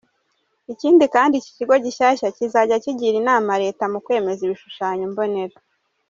[0.73, 2.07] Ikindi kandi, iki kigo gishya
[2.37, 5.57] kizajya kigira inama Leta mu kwemeza ibishushanyo mbonera.